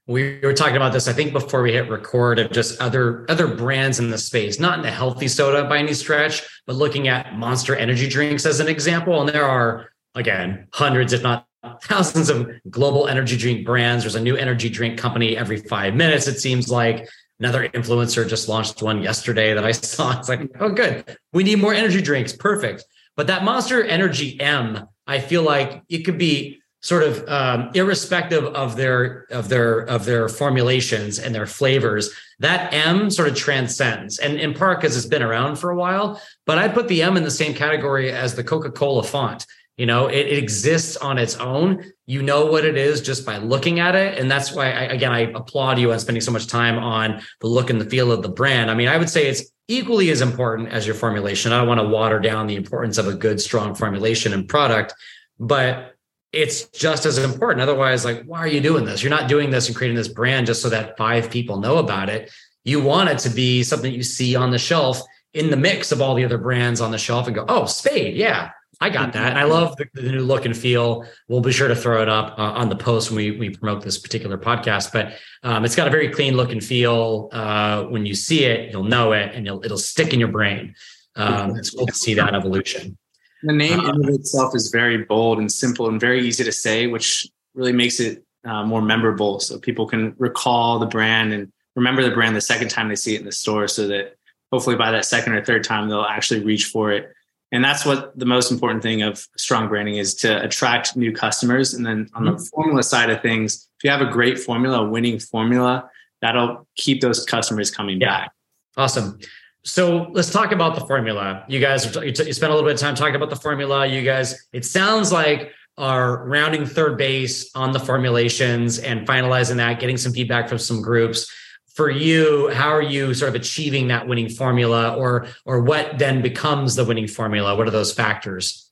We 0.06 0.38
were 0.42 0.52
talking 0.52 0.76
about 0.76 0.92
this, 0.92 1.08
I 1.08 1.14
think, 1.14 1.32
before 1.32 1.62
we 1.62 1.72
hit 1.72 1.88
record 1.88 2.38
of 2.38 2.52
just 2.52 2.80
other 2.80 3.24
other 3.30 3.48
brands 3.48 3.98
in 3.98 4.10
the 4.10 4.18
space, 4.18 4.60
not 4.60 4.78
in 4.78 4.82
the 4.82 4.90
healthy 4.90 5.28
soda 5.28 5.66
by 5.66 5.78
any 5.78 5.94
stretch, 5.94 6.42
but 6.66 6.76
looking 6.76 7.08
at 7.08 7.36
monster 7.38 7.74
energy 7.74 8.08
drinks 8.08 8.44
as 8.44 8.60
an 8.60 8.68
example. 8.68 9.18
And 9.20 9.28
there 9.28 9.46
are, 9.46 9.90
again, 10.14 10.68
hundreds, 10.72 11.14
if 11.14 11.22
not 11.22 11.46
thousands 11.82 12.28
of 12.28 12.50
global 12.70 13.08
energy 13.08 13.36
drink 13.36 13.64
brands. 13.64 14.04
There's 14.04 14.14
a 14.14 14.20
new 14.20 14.36
energy 14.36 14.68
drink 14.68 14.98
company 14.98 15.36
every 15.36 15.58
five 15.58 15.94
minutes, 15.94 16.26
it 16.26 16.38
seems 16.38 16.68
like. 16.68 17.08
Another 17.40 17.68
influencer 17.70 18.28
just 18.28 18.48
launched 18.48 18.80
one 18.82 19.02
yesterday 19.02 19.54
that 19.54 19.64
I 19.64 19.72
saw. 19.72 20.18
It's 20.18 20.28
like, 20.28 20.50
oh, 20.60 20.70
good. 20.70 21.16
We 21.32 21.44
need 21.44 21.60
more 21.60 21.74
energy 21.74 22.00
drinks. 22.00 22.32
Perfect. 22.32 22.84
But 23.16 23.26
that 23.28 23.44
Monster 23.44 23.82
Energy 23.82 24.40
M, 24.40 24.88
I 25.06 25.20
feel 25.20 25.42
like 25.42 25.82
it 25.88 26.04
could 26.04 26.18
be 26.18 26.60
sort 26.84 27.02
of 27.02 27.26
um, 27.30 27.70
irrespective 27.72 28.44
of 28.44 28.76
their 28.76 29.24
of 29.30 29.48
their 29.48 29.80
of 29.80 30.04
their 30.04 30.28
formulations 30.28 31.18
and 31.18 31.34
their 31.34 31.46
flavors 31.46 32.10
that 32.40 32.74
m 32.74 33.10
sort 33.10 33.26
of 33.26 33.34
transcends. 33.34 34.18
And 34.18 34.38
in 34.38 34.52
part 34.52 34.80
because 34.80 34.94
it's 34.94 35.06
been 35.06 35.22
around 35.22 35.56
for 35.56 35.70
a 35.70 35.76
while 35.76 36.20
but 36.44 36.58
i 36.58 36.68
put 36.68 36.86
the 36.88 37.02
m 37.02 37.16
in 37.16 37.24
the 37.24 37.30
same 37.30 37.54
category 37.54 38.12
as 38.12 38.34
the 38.34 38.44
coca-cola 38.44 39.02
font. 39.02 39.46
You 39.78 39.86
know 39.86 40.08
it, 40.08 40.26
it, 40.26 40.38
exists 40.38 40.98
on 40.98 41.16
its 41.16 41.36
own. 41.36 41.90
You 42.06 42.22
know 42.22 42.44
what 42.44 42.66
it 42.66 42.76
is 42.76 43.00
just 43.00 43.24
by 43.24 43.38
looking 43.38 43.80
at 43.80 43.94
it. 43.96 44.18
And 44.18 44.30
that's 44.30 44.52
why 44.52 44.66
I, 44.66 44.82
again 44.96 45.10
i 45.10 45.20
applaud 45.20 45.78
you 45.78 45.90
on 45.90 45.98
spending 45.98 46.20
so 46.20 46.32
much 46.32 46.46
time 46.48 46.78
on 46.78 47.22
the 47.40 47.46
look 47.46 47.70
and 47.70 47.80
the 47.80 47.86
feel 47.86 48.12
of 48.12 48.20
the 48.20 48.28
brand. 48.28 48.70
I 48.70 48.74
mean 48.74 48.88
i 48.88 48.98
would 48.98 49.08
say 49.08 49.26
it's 49.26 49.50
equally 49.68 50.10
as 50.10 50.20
important 50.20 50.68
as 50.68 50.86
your 50.86 50.96
formulation. 50.96 51.50
I 51.50 51.60
don't 51.60 51.68
want 51.68 51.80
to 51.80 51.88
water 51.88 52.20
down 52.20 52.46
the 52.46 52.56
importance 52.56 52.98
of 52.98 53.08
a 53.08 53.14
good 53.14 53.40
strong 53.40 53.74
formulation 53.74 54.34
and 54.34 54.46
product 54.46 54.92
but 55.40 55.93
it's 56.34 56.68
just 56.68 57.06
as 57.06 57.18
important. 57.18 57.62
Otherwise, 57.62 58.04
like, 58.04 58.24
why 58.24 58.38
are 58.40 58.48
you 58.48 58.60
doing 58.60 58.84
this? 58.84 59.02
You're 59.02 59.10
not 59.10 59.28
doing 59.28 59.50
this 59.50 59.68
and 59.68 59.76
creating 59.76 59.96
this 59.96 60.08
brand 60.08 60.46
just 60.46 60.62
so 60.62 60.68
that 60.68 60.96
five 60.96 61.30
people 61.30 61.58
know 61.60 61.78
about 61.78 62.08
it. 62.08 62.30
You 62.64 62.80
want 62.82 63.10
it 63.10 63.18
to 63.20 63.30
be 63.30 63.62
something 63.62 63.92
you 63.92 64.02
see 64.02 64.34
on 64.34 64.50
the 64.50 64.58
shelf 64.58 65.00
in 65.32 65.50
the 65.50 65.56
mix 65.56 65.92
of 65.92 66.00
all 66.00 66.14
the 66.14 66.24
other 66.24 66.38
brands 66.38 66.80
on 66.80 66.90
the 66.90 66.98
shelf 66.98 67.26
and 67.26 67.34
go, 67.34 67.44
oh, 67.48 67.66
Spade, 67.66 68.16
yeah, 68.16 68.50
I 68.80 68.90
got 68.90 69.12
that. 69.12 69.30
And 69.30 69.38
I 69.38 69.44
love 69.44 69.76
the, 69.76 69.86
the 69.94 70.02
new 70.12 70.22
look 70.22 70.44
and 70.44 70.56
feel. 70.56 71.04
We'll 71.28 71.40
be 71.40 71.52
sure 71.52 71.68
to 71.68 71.76
throw 71.76 72.02
it 72.02 72.08
up 72.08 72.38
uh, 72.38 72.42
on 72.42 72.68
the 72.68 72.76
post 72.76 73.10
when 73.10 73.16
we, 73.16 73.30
we 73.32 73.50
promote 73.50 73.82
this 73.82 73.98
particular 73.98 74.38
podcast. 74.38 74.92
But 74.92 75.14
um, 75.42 75.64
it's 75.64 75.76
got 75.76 75.86
a 75.86 75.90
very 75.90 76.08
clean 76.08 76.36
look 76.36 76.52
and 76.52 76.62
feel. 76.62 77.28
Uh, 77.32 77.84
when 77.84 78.06
you 78.06 78.14
see 78.14 78.44
it, 78.44 78.72
you'll 78.72 78.84
know 78.84 79.12
it 79.12 79.34
and 79.34 79.46
it'll 79.46 79.78
stick 79.78 80.12
in 80.12 80.20
your 80.20 80.30
brain. 80.30 80.74
Um, 81.16 81.56
it's 81.56 81.70
cool 81.70 81.86
to 81.86 81.94
see 81.94 82.14
that 82.14 82.34
evolution. 82.34 82.96
The 83.44 83.52
name 83.52 83.80
uh, 83.80 83.90
in 83.90 84.08
of 84.08 84.14
itself 84.14 84.54
is 84.54 84.70
very 84.70 84.98
bold 84.98 85.38
and 85.38 85.52
simple 85.52 85.88
and 85.88 86.00
very 86.00 86.26
easy 86.26 86.44
to 86.44 86.52
say, 86.52 86.86
which 86.86 87.28
really 87.54 87.72
makes 87.72 88.00
it 88.00 88.24
uh, 88.44 88.64
more 88.64 88.82
memorable. 88.82 89.38
So 89.40 89.58
people 89.58 89.86
can 89.86 90.14
recall 90.18 90.78
the 90.78 90.86
brand 90.86 91.32
and 91.32 91.52
remember 91.76 92.02
the 92.02 92.14
brand 92.14 92.34
the 92.34 92.40
second 92.40 92.68
time 92.68 92.88
they 92.88 92.96
see 92.96 93.14
it 93.14 93.20
in 93.20 93.26
the 93.26 93.32
store 93.32 93.68
so 93.68 93.86
that 93.88 94.16
hopefully 94.50 94.76
by 94.76 94.90
that 94.92 95.04
second 95.04 95.34
or 95.34 95.44
third 95.44 95.64
time 95.64 95.88
they'll 95.88 96.02
actually 96.02 96.42
reach 96.42 96.66
for 96.66 96.90
it. 96.90 97.12
And 97.52 97.62
that's 97.62 97.84
what 97.84 98.18
the 98.18 98.26
most 98.26 98.50
important 98.50 98.82
thing 98.82 99.02
of 99.02 99.26
strong 99.36 99.68
branding 99.68 99.96
is 99.96 100.14
to 100.16 100.42
attract 100.42 100.96
new 100.96 101.12
customers. 101.12 101.74
And 101.74 101.84
then 101.86 102.08
on 102.14 102.24
the 102.24 102.32
mm-hmm. 102.32 102.42
formula 102.44 102.82
side 102.82 103.10
of 103.10 103.20
things, 103.20 103.68
if 103.78 103.84
you 103.84 103.90
have 103.90 104.00
a 104.00 104.10
great 104.10 104.38
formula, 104.38 104.84
a 104.84 104.88
winning 104.88 105.18
formula, 105.18 105.88
that'll 106.20 106.66
keep 106.76 107.00
those 107.00 107.24
customers 107.24 107.70
coming 107.70 108.00
yeah. 108.00 108.08
back. 108.08 108.32
Awesome. 108.76 109.18
So 109.64 110.10
let's 110.12 110.30
talk 110.30 110.52
about 110.52 110.74
the 110.74 110.82
formula. 110.82 111.44
You 111.48 111.58
guys, 111.58 111.94
you, 111.96 112.12
t- 112.12 112.24
you 112.24 112.32
spent 112.32 112.52
a 112.52 112.54
little 112.54 112.68
bit 112.68 112.74
of 112.74 112.80
time 112.80 112.94
talking 112.94 113.16
about 113.16 113.30
the 113.30 113.36
formula. 113.36 113.86
You 113.86 114.02
guys, 114.02 114.46
it 114.52 114.64
sounds 114.64 115.10
like 115.10 115.52
are 115.76 116.26
rounding 116.28 116.66
third 116.66 116.96
base 116.96 117.50
on 117.56 117.72
the 117.72 117.80
formulations 117.80 118.78
and 118.78 119.06
finalizing 119.06 119.56
that, 119.56 119.80
getting 119.80 119.96
some 119.96 120.12
feedback 120.12 120.48
from 120.48 120.58
some 120.58 120.82
groups. 120.82 121.32
For 121.74 121.90
you, 121.90 122.50
how 122.50 122.68
are 122.68 122.82
you 122.82 123.14
sort 123.14 123.30
of 123.30 123.34
achieving 123.34 123.88
that 123.88 124.06
winning 124.06 124.28
formula, 124.28 124.94
or 124.94 125.26
or 125.44 125.60
what 125.60 125.98
then 125.98 126.22
becomes 126.22 126.76
the 126.76 126.84
winning 126.84 127.08
formula? 127.08 127.56
What 127.56 127.66
are 127.66 127.72
those 127.72 127.92
factors? 127.92 128.70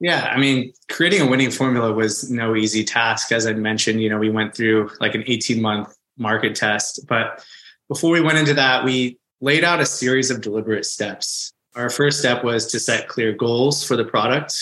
Yeah, 0.00 0.30
I 0.30 0.36
mean, 0.36 0.74
creating 0.90 1.22
a 1.22 1.30
winning 1.30 1.50
formula 1.50 1.92
was 1.92 2.30
no 2.30 2.54
easy 2.54 2.84
task. 2.84 3.32
As 3.32 3.46
I 3.46 3.54
mentioned, 3.54 4.02
you 4.02 4.10
know, 4.10 4.18
we 4.18 4.28
went 4.28 4.54
through 4.54 4.90
like 5.00 5.14
an 5.14 5.24
18 5.26 5.62
month 5.62 5.96
market 6.18 6.54
test, 6.54 7.06
but 7.08 7.42
before 7.88 8.10
we 8.10 8.20
went 8.20 8.36
into 8.36 8.52
that, 8.52 8.84
we 8.84 9.18
laid 9.46 9.62
out 9.62 9.78
a 9.78 9.86
series 9.86 10.28
of 10.32 10.40
deliberate 10.40 10.84
steps. 10.84 11.52
Our 11.76 11.88
first 11.88 12.18
step 12.18 12.42
was 12.42 12.66
to 12.66 12.80
set 12.80 13.06
clear 13.06 13.32
goals 13.32 13.84
for 13.84 13.96
the 13.96 14.04
product, 14.04 14.52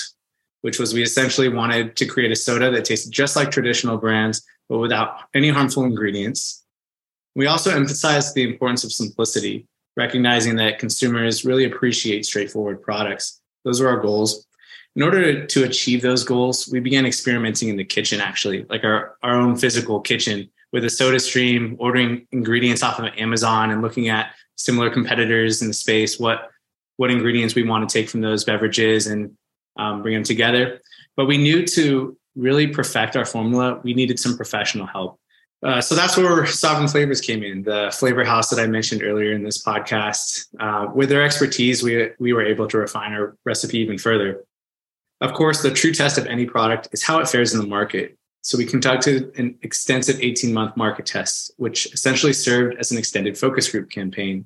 which 0.61 0.79
was 0.79 0.93
we 0.93 1.03
essentially 1.03 1.49
wanted 1.49 1.97
to 1.97 2.05
create 2.05 2.31
a 2.31 2.37
soda 2.37 2.71
that 2.71 2.85
tasted 2.85 3.11
just 3.11 3.35
like 3.35 3.50
traditional 3.50 3.97
brands, 3.97 4.45
but 4.69 4.81
without 4.81 5.21
any 5.35 5.49
harmful 5.49 5.85
ingredients. 5.85 6.67
We 7.35 7.47
also 7.47 7.75
emphasized 7.75 8.35
the 8.35 8.43
importance 8.43 8.85
of 8.85 8.93
simplicity, 8.93 9.67
recognizing 9.97 10.57
that 10.57 10.79
consumers 10.79 11.47
really 11.47 11.64
appreciate 11.64 12.26
straightforward 12.26 12.83
products. 12.83 13.41
Those 13.64 13.81
were 13.81 13.88
our 13.88 14.00
goals. 14.00 14.47
In 14.97 15.03
order 15.03 15.47
to 15.47 15.64
achieve 15.64 16.03
those 16.03 16.25
goals, 16.25 16.69
we 16.71 16.81
began 16.81 17.07
experimenting 17.07 17.71
in 17.71 17.79
the 17.79 17.85
kitchen, 17.87 18.21
actually, 18.21 18.67
like 18.69 18.85
our, 18.85 19.17
our 19.23 19.35
own 19.35 19.57
physical 19.57 20.00
kitchen 20.03 20.50
with 20.75 20.85
a 20.85 20.91
soda 20.91 21.21
stream, 21.21 21.76
ordering 21.79 22.26
ingredients 22.33 22.83
off 22.83 22.99
of 22.99 23.07
Amazon 23.17 23.71
and 23.71 23.81
looking 23.81 24.09
at 24.11 24.35
similar 24.57 24.91
competitors 24.91 25.63
in 25.63 25.69
the 25.69 25.75
space, 25.75 26.19
what 26.19 26.51
what 26.97 27.11
ingredients 27.11 27.55
we 27.55 27.65
want 27.65 27.89
to 27.89 27.93
take 27.93 28.09
from 28.09 28.21
those 28.21 28.45
beverages 28.45 29.09
and 29.09 29.37
um, 29.77 30.03
bring 30.03 30.15
them 30.15 30.23
together. 30.23 30.81
But 31.17 31.27
we 31.27 31.39
knew 31.39 31.67
to 31.67 32.17
really 32.37 32.69
perfect 32.69 33.17
our 33.17 33.25
formula, 33.25 33.81
we 33.83 33.95
needed 33.95 34.19
some 34.19 34.37
professional 34.37 34.87
help. 34.87 35.19
Uh, 35.65 35.81
so 35.81 35.95
that's 35.95 36.17
where 36.17 36.45
Sovereign 36.47 36.89
Flavors 36.89 37.21
came 37.21 37.43
in, 37.43 37.63
the 37.63 37.91
flavor 37.99 38.23
house 38.23 38.51
that 38.51 38.61
I 38.61 38.67
mentioned 38.67 39.03
earlier 39.03 39.33
in 39.33 39.43
this 39.43 39.63
podcast. 39.63 40.47
Uh, 40.61 40.93
with 40.95 41.09
their 41.09 41.25
expertise, 41.25 41.83
we, 41.83 42.11
we 42.19 42.33
were 42.33 42.45
able 42.45 42.69
to 42.69 42.79
refine 42.79 43.13
our 43.13 43.37
recipe 43.45 43.79
even 43.79 43.97
further. 43.97 44.45
Of 45.21 45.33
course, 45.33 45.63
the 45.63 45.71
true 45.71 45.93
test 45.93 46.19
of 46.19 46.27
any 46.27 46.45
product 46.45 46.89
is 46.93 47.03
how 47.03 47.19
it 47.21 47.29
fares 47.29 47.55
in 47.55 47.61
the 47.61 47.67
market. 47.67 48.19
So 48.45 48.59
we 48.59 48.67
conducted 48.67 49.33
an 49.39 49.59
extensive 49.63 50.21
18 50.21 50.53
month 50.53 50.77
market 50.77 51.07
test, 51.07 51.51
which 51.57 51.91
essentially 51.95 52.35
served 52.35 52.77
as 52.79 52.93
an 52.93 52.99
extended 52.99 53.39
focus 53.39 53.71
group 53.71 53.89
campaign. 53.89 54.45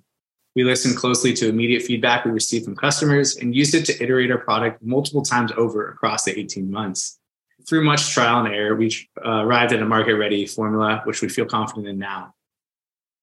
We 0.55 0.63
listened 0.63 0.97
closely 0.97 1.35
to 1.35 1.49
immediate 1.49 1.83
feedback 1.83 2.25
we 2.25 2.31
received 2.31 2.65
from 2.65 2.77
customers 2.77 3.39
and 3.39 3.57
used 3.57 3.75
it 3.75 3.85
to 3.87 4.01
iterate 4.01 4.31
our 4.31 4.39
product 4.39 4.85
multiple 4.85 5.23
times 5.23 5.51
over 5.57 5.89
across 5.89 6.23
the 6.23 6.39
18 6.39 6.71
months. 6.71 7.19
Through 7.69 7.83
much 7.83 8.11
trial 8.11 8.39
and 8.47 8.55
error, 8.55 8.77
we 8.77 8.97
uh, 9.27 9.43
arrived 9.43 9.73
at 9.73 9.83
a 9.83 9.85
market 9.85 10.15
ready 10.15 10.47
formula, 10.47 11.03
which 11.03 11.21
we 11.21 11.29
feel 11.29 11.47
confident 11.47 11.89
in 11.89 11.99
now. 11.99 12.35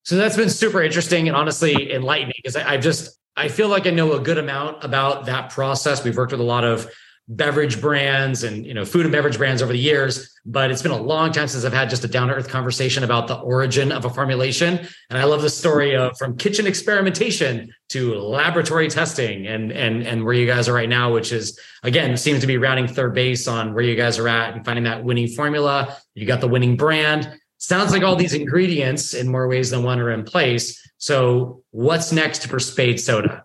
So 0.04 0.18
that's 0.18 0.36
been 0.36 0.50
super 0.50 0.84
interesting 0.84 1.30
and 1.30 1.38
honestly 1.38 1.94
enlightening 1.94 2.34
because 2.36 2.58
I've 2.58 2.84
just, 2.84 3.18
I 3.38 3.48
feel 3.48 3.70
like 3.70 3.88
I 3.88 3.92
know 3.92 4.12
a 4.12 4.20
good 4.20 4.38
amount 4.38 4.84
about 4.84 5.26
that 5.28 5.52
process. 5.52 6.04
We've 6.04 6.18
worked 6.18 6.34
with 6.34 6.42
a 6.42 6.44
lot 6.44 6.66
of 6.66 6.92
beverage 7.28 7.82
brands 7.82 8.44
and 8.44 8.66
you 8.66 8.74
know 8.74 8.86
food 8.86 9.04
and 9.04 9.12
beverage 9.12 9.38
brands 9.38 9.64
over 9.64 9.74
the 9.74 9.80
years 9.80 10.32
but 10.46 10.70
it's 10.70 10.84
been 10.84 10.92
a 10.92 11.02
long 11.02 11.32
time 11.32 11.48
since 11.48 11.66
i've 11.66 11.74
had 11.74 11.90
just 11.90 12.04
a 12.04 12.08
down 12.08 12.28
to 12.28 12.36
earth 12.36 12.48
conversation 12.48 13.04
about 13.04 13.28
the 13.28 13.36
origin 13.40 13.92
of 13.92 14.06
a 14.06 14.10
formulation. 14.10 14.88
And 15.10 15.18
i 15.18 15.24
love 15.24 15.42
the 15.42 15.50
story 15.50 15.96
of 15.96 16.16
from 16.18 16.38
kitchen 16.38 16.68
experimentation 16.68 17.74
to 17.90 18.16
laboratory 18.16 18.90
testing 18.90 19.48
and 19.48 19.72
and 19.72 20.04
and 20.04 20.24
where 20.24 20.36
you 20.36 20.46
guys 20.46 20.68
are 20.68 20.74
right 20.74 20.90
now 20.90 21.12
which 21.12 21.32
is 21.32 21.60
again 21.82 22.16
seems 22.16 22.42
to 22.42 22.48
be 22.48 22.58
rounding 22.58 22.88
third 22.88 23.16
base 23.16 23.48
on 23.48 23.74
where 23.74 23.84
you 23.84 23.96
guys 23.96 24.20
are 24.20 24.28
at 24.28 24.54
and 24.54 24.64
finding 24.64 24.84
that 24.84 25.04
winning 25.04 25.28
formula. 25.28 25.98
You 26.14 26.28
got 26.28 26.42
the 26.42 26.48
winning 26.48 26.78
brand. 26.78 27.40
Sounds 27.58 27.92
like 27.92 28.04
all 28.04 28.16
these 28.16 28.34
ingredients 28.34 29.14
in 29.14 29.28
more 29.28 29.48
ways 29.48 29.72
than 29.72 29.84
one 29.84 30.00
are 30.00 30.12
in 30.12 30.24
place. 30.24 30.80
So 30.98 31.64
what's 31.72 32.12
next 32.12 32.48
for 32.48 32.60
spade 32.60 33.00
soda 33.00 33.44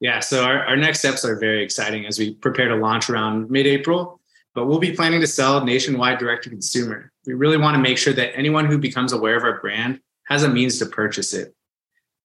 yeah, 0.00 0.20
so 0.20 0.42
our, 0.44 0.64
our 0.66 0.76
next 0.76 1.00
steps 1.00 1.24
are 1.24 1.38
very 1.38 1.62
exciting 1.62 2.06
as 2.06 2.18
we 2.18 2.34
prepare 2.34 2.68
to 2.68 2.76
launch 2.76 3.10
around 3.10 3.50
mid 3.50 3.66
April, 3.66 4.20
but 4.54 4.66
we'll 4.66 4.78
be 4.78 4.92
planning 4.92 5.20
to 5.20 5.26
sell 5.26 5.64
nationwide 5.64 6.18
direct 6.18 6.44
to 6.44 6.50
consumer. 6.50 7.12
We 7.26 7.34
really 7.34 7.58
want 7.58 7.74
to 7.76 7.82
make 7.82 7.98
sure 7.98 8.14
that 8.14 8.34
anyone 8.34 8.64
who 8.64 8.78
becomes 8.78 9.12
aware 9.12 9.36
of 9.36 9.44
our 9.44 9.60
brand 9.60 10.00
has 10.24 10.42
a 10.42 10.48
means 10.48 10.78
to 10.78 10.86
purchase 10.86 11.34
it. 11.34 11.54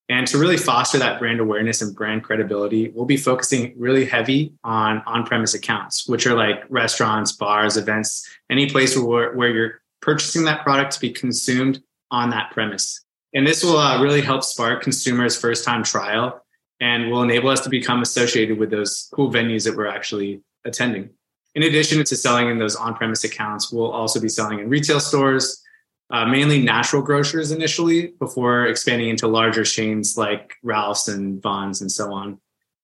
And 0.07 0.27
to 0.27 0.37
really 0.37 0.57
foster 0.57 0.99
that 0.99 1.19
brand 1.19 1.39
awareness 1.39 1.81
and 1.81 1.95
brand 1.95 2.23
credibility, 2.23 2.91
we'll 2.93 3.05
be 3.05 3.17
focusing 3.17 3.73
really 3.75 4.05
heavy 4.05 4.53
on 4.63 5.01
on-premise 5.05 5.55
accounts, 5.55 6.07
which 6.07 6.27
are 6.27 6.35
like 6.35 6.63
restaurants, 6.69 7.31
bars, 7.31 7.75
events, 7.75 8.25
any 8.49 8.69
place 8.69 8.95
where, 8.97 9.33
where 9.33 9.49
you're 9.49 9.81
purchasing 10.01 10.45
that 10.45 10.63
product 10.63 10.91
to 10.93 10.99
be 10.99 11.09
consumed 11.09 11.81
on 12.11 12.29
that 12.29 12.51
premise. 12.51 13.03
And 13.33 13.45
this 13.45 13.63
will 13.63 13.77
uh, 13.77 14.01
really 14.01 14.21
help 14.21 14.43
spark 14.43 14.83
consumers' 14.83 15.35
first-time 15.35 15.83
trial 15.83 16.44
and 16.79 17.09
will 17.09 17.23
enable 17.23 17.49
us 17.49 17.61
to 17.61 17.69
become 17.69 18.01
associated 18.01 18.57
with 18.57 18.69
those 18.69 19.09
cool 19.13 19.31
venues 19.31 19.65
that 19.65 19.75
we're 19.75 19.87
actually 19.87 20.41
attending. 20.65 21.09
In 21.53 21.63
addition 21.63 22.03
to 22.03 22.15
selling 22.15 22.49
in 22.49 22.59
those 22.59 22.75
on-premise 22.75 23.23
accounts, 23.23 23.71
we'll 23.71 23.91
also 23.91 24.19
be 24.19 24.27
selling 24.27 24.59
in 24.59 24.67
retail 24.67 24.99
stores, 24.99 25.63
uh, 26.09 26.25
mainly 26.25 26.61
natural 26.61 27.01
grocers 27.01 27.51
initially 27.51 28.07
before 28.19 28.67
expanding 28.67 29.09
into 29.09 29.27
larger 29.27 29.63
chains 29.63 30.17
like 30.17 30.55
Ralph's 30.63 31.07
and 31.07 31.41
Vons 31.41 31.81
and 31.81 31.91
so 31.91 32.13
on. 32.13 32.39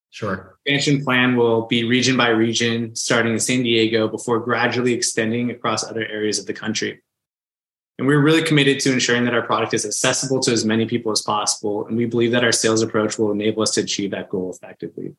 Sure. 0.09 0.57
Expansion 0.65 1.03
plan 1.03 1.35
will 1.35 1.67
be 1.67 1.83
region 1.83 2.17
by 2.17 2.29
region, 2.29 2.95
starting 2.95 3.33
in 3.33 3.39
San 3.39 3.63
Diego 3.63 4.07
before 4.07 4.39
gradually 4.39 4.93
extending 4.93 5.51
across 5.51 5.83
other 5.83 6.05
areas 6.05 6.39
of 6.39 6.45
the 6.45 6.53
country. 6.53 7.01
And 8.01 8.07
we're 8.07 8.19
really 8.19 8.41
committed 8.41 8.79
to 8.79 8.91
ensuring 8.91 9.25
that 9.25 9.35
our 9.35 9.43
product 9.43 9.75
is 9.75 9.85
accessible 9.85 10.39
to 10.39 10.51
as 10.51 10.65
many 10.65 10.87
people 10.87 11.11
as 11.11 11.21
possible. 11.21 11.85
And 11.85 11.95
we 11.95 12.05
believe 12.05 12.31
that 12.31 12.43
our 12.43 12.51
sales 12.51 12.81
approach 12.81 13.19
will 13.19 13.31
enable 13.31 13.61
us 13.61 13.69
to 13.75 13.81
achieve 13.81 14.09
that 14.09 14.27
goal 14.27 14.49
effectively. 14.49 15.15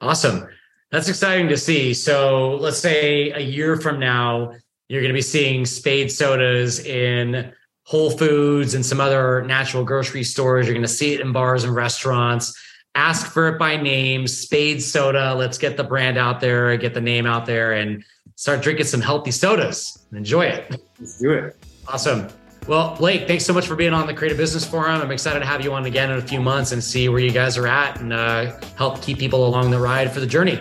Awesome. 0.00 0.48
That's 0.90 1.10
exciting 1.10 1.48
to 1.48 1.58
see. 1.58 1.92
So 1.92 2.54
let's 2.62 2.78
say 2.78 3.30
a 3.32 3.40
year 3.40 3.76
from 3.76 4.00
now, 4.00 4.54
you're 4.88 5.02
going 5.02 5.12
to 5.12 5.18
be 5.18 5.20
seeing 5.20 5.66
spade 5.66 6.10
sodas 6.10 6.78
in 6.80 7.52
Whole 7.82 8.08
Foods 8.08 8.72
and 8.72 8.86
some 8.86 9.02
other 9.02 9.42
natural 9.42 9.84
grocery 9.84 10.24
stores. 10.24 10.64
You're 10.64 10.74
going 10.74 10.86
to 10.86 10.88
see 10.88 11.12
it 11.12 11.20
in 11.20 11.32
bars 11.32 11.64
and 11.64 11.74
restaurants. 11.74 12.58
Ask 12.94 13.30
for 13.30 13.48
it 13.48 13.58
by 13.58 13.76
name, 13.76 14.26
Spade 14.26 14.82
Soda. 14.82 15.34
Let's 15.34 15.58
get 15.58 15.76
the 15.76 15.84
brand 15.84 16.16
out 16.16 16.40
there, 16.40 16.74
get 16.78 16.94
the 16.94 17.02
name 17.02 17.26
out 17.26 17.44
there, 17.44 17.74
and 17.74 18.02
start 18.36 18.62
drinking 18.62 18.86
some 18.86 19.02
healthy 19.02 19.30
sodas. 19.30 20.06
Enjoy 20.12 20.46
it. 20.46 20.80
Let's 20.98 21.18
do 21.18 21.32
it. 21.32 21.54
Awesome. 21.88 22.28
Well, 22.66 22.94
Blake, 22.96 23.26
thanks 23.26 23.46
so 23.46 23.54
much 23.54 23.66
for 23.66 23.76
being 23.76 23.94
on 23.94 24.06
the 24.06 24.12
Creative 24.12 24.36
Business 24.36 24.64
Forum. 24.64 25.00
I'm 25.00 25.10
excited 25.10 25.40
to 25.40 25.46
have 25.46 25.64
you 25.64 25.72
on 25.72 25.86
again 25.86 26.10
in 26.10 26.18
a 26.18 26.22
few 26.22 26.38
months 26.38 26.72
and 26.72 26.84
see 26.84 27.08
where 27.08 27.18
you 27.18 27.30
guys 27.30 27.56
are 27.56 27.66
at 27.66 27.98
and 27.98 28.12
uh, 28.12 28.60
help 28.76 29.00
keep 29.00 29.18
people 29.18 29.46
along 29.46 29.70
the 29.70 29.78
ride 29.78 30.12
for 30.12 30.20
the 30.20 30.26
journey. 30.26 30.60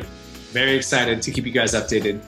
Very 0.51 0.75
excited 0.75 1.21
to 1.21 1.31
keep 1.31 1.45
you 1.45 1.51
guys 1.51 1.73
updated. 1.73 2.23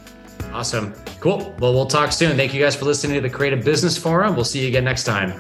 Awesome. 0.51 0.93
Cool. 1.21 1.55
Well, 1.59 1.73
we'll 1.73 1.85
talk 1.85 2.11
soon. 2.11 2.35
Thank 2.35 2.53
you 2.53 2.61
guys 2.61 2.75
for 2.75 2.83
listening 2.85 3.15
to 3.15 3.21
the 3.21 3.33
Creative 3.33 3.63
Business 3.63 3.97
Forum. 3.97 4.35
We'll 4.35 4.43
see 4.43 4.61
you 4.61 4.67
again 4.67 4.83
next 4.83 5.05
time. 5.05 5.39